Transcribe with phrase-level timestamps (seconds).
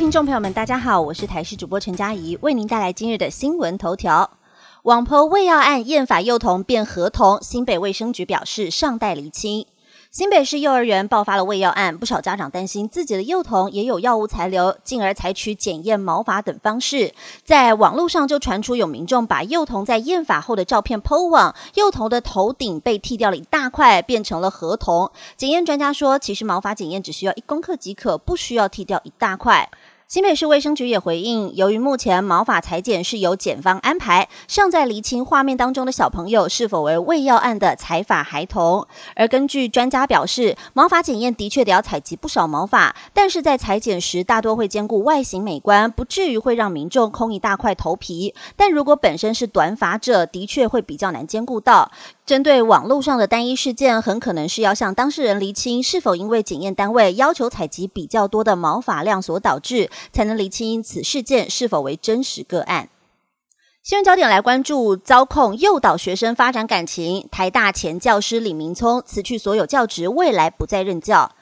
[0.00, 4.30] 听众朋友们，大家好，我是台视主播陈佳怡，为您带来今日的新闻头条。
[4.84, 9.66] 网婆胃药案验法幼童变合同，新北卫生局表示尚待厘清。
[10.10, 17.12] 新北市幼儿园爆发了喂药案，不少家长担心自己的幼童也有药物残留，进而采取检验毛发等方式。
[17.44, 25.12] 在网络上就传出有民众把幼童在验法后的照片 PO 网，幼童的头顶被剃掉了一大块，变成了合同。
[25.36, 29.70] 检验专家说，其实毛发检验只需要一公克即可，不需要剃掉一大块。
[30.10, 38.88] 新北市卫生局也回应，由于目前毛发裁剪是由检方安排，尚在厘清画面当中的小朋友是否为未药案的采发孩童。
[39.14, 48.34] 而根据专家表示，毛发检验的确得要采集不少毛发，但是在裁剪时大多会兼顾外形美观，不至于会让民众空一大块头皮。
[48.56, 51.92] 但如果本身是短发者，的确会比较难兼顾到。
[52.26, 62.88] 针对网络上的单一事件，很可能是要向当事人厘清是否因为检验单位要求采集比较多的毛发量所导致，才能厘清此事件是否为真实个案。
[63.82, 71.32] 新闻焦点来关注，遭控诱导学生发展感情，台大前教师李明聪辞去所有教职，未来不再任教。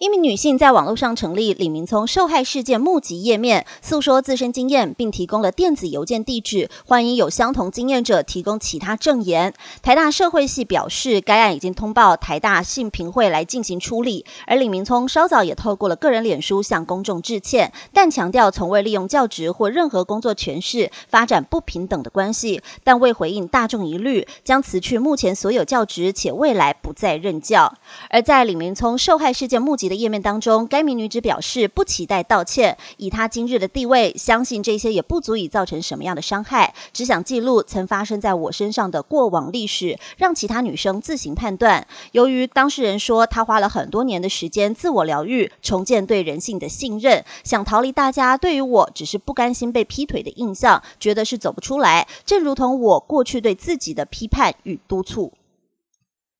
[0.00, 9.54] 一名女性在网络上成立李明聪受害事件募集页面，诉说自身经验，并提供了电子邮件地址，欢迎有相同经验者提供其他证言。
[9.82, 14.26] 台大社会系表示，该案已经通报台大性平会来进行处理。
[14.48, 27.72] 而李明聪稍早也透过了个人脸书向公众致歉，但强调从未利用教职或任何工作权势发展不平等的关系，但未回应大众疑虑，将辞去目前所有教职，且未来不再任教。
[28.10, 29.94] 而在李明聪受害事件募集的。
[29.94, 41.86] 页面当中，该名女子表示不期待道歉，以她今日的地位，相信这些也不足以造成什么样的伤害，只想记录曾发生在我身上的过往历史，让其他女生自行判断。
[42.12, 55.32] 由于当事人说她花了很多年的时间自我疗愈，重建对人性的信任，想逃离大家对于我只是不甘心被劈腿的印象，觉得是走不出来，正如同我过去对自己的批判与督促。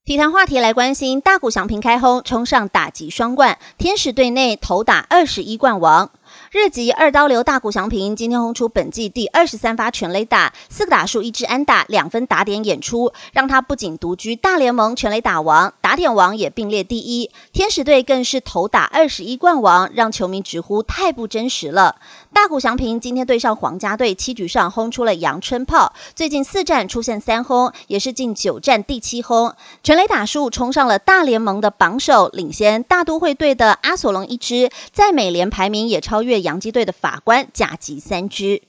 [0.06, 6.10] 体坛话题来关心，大谷翔平开轰，冲上打击双冠，天使队内投打二十一冠王。
[6.54, 17.28] 日籍二刀流大谷翔平今天轰出本季第二十三发全垒打，四个打数，一支安打，两分打点演出，让他不仅独居大联盟全垒打王，打点王也并列第一。
[17.52, 21.96] 天使队更是投打二十一冠王，让球迷直呼太不真实了。
[22.32, 36.43] 大谷翔平今天对上皇家队，七局上轰出了阳春炮，最近四战出现三轰，也是近九战第七轰，全垒打数冲上了大联盟的榜首，领先大都会队的阿索隆一支，在美联排名也超越。
[36.44, 38.62] 洋基队的法官甲级三支。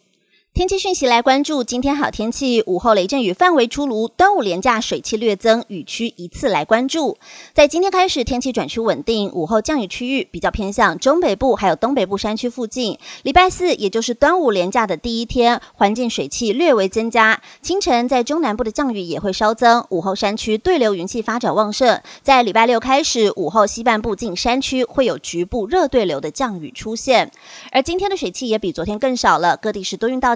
[0.56, 7.18] 天气讯息来关注，今天好天气，午后雷阵雨范围出炉，端午连假水汽略增，雨区一次来关注。
[7.54, 12.98] 在今天开始，天气转趋稳定，午后降雨区域比较偏向中北部还有东北部山区附近。
[13.24, 22.00] 礼拜四，也就是端午连假的第一天，环境水汽略微增加，清晨在中南部的降雨也会稍增，午后山区对流云气发展旺盛。
[22.24, 27.30] 在礼拜六开始，午后西半部近山区会有局部热对流的降雨出现，
[27.74, 30.34] 而今天的水汽也比昨天更少了，各地是多云到。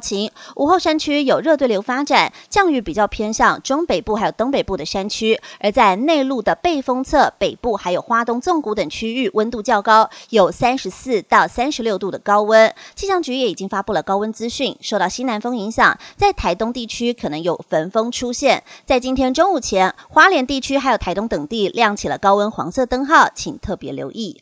[0.55, 12.73] 午后山区有热对流发展，降雨比较偏向中北部还有东北部的山区，而在内陆的背风侧、北部还有花东纵谷等区域，温度较高，有三十四到三十六度的高温。
[12.95, 18.63] 气象局也已经发布了高温资讯，受到西南风影响，在台东地区可能有焚风出现。
[18.85, 24.41] 在今天中午前，花莲地区还有台东等地亮起了高温黄色灯号，请特别留意。